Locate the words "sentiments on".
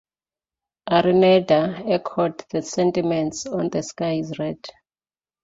2.63-3.69